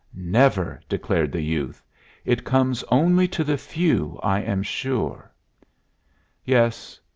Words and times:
"Never!" 0.15 0.81
declared 0.89 1.31
the 1.31 1.43
youth. 1.43 1.83
"It 2.25 2.43
comes 2.43 2.83
only 2.89 3.27
to 3.27 3.43
the 3.43 3.55
few, 3.55 4.19
I 4.23 4.41
am 4.41 4.63
sure." 4.63 5.31
"Yes. 6.43 6.99